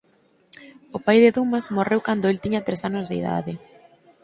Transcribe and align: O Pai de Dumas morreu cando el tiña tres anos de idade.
O 0.95 0.97
Pai 1.05 1.17
de 1.23 1.33
Dumas 1.35 1.65
morreu 1.77 1.99
cando 2.07 2.25
el 2.31 2.41
tiña 2.43 2.65
tres 2.67 2.81
anos 2.89 3.05
de 3.07 3.15
idade. 3.21 3.53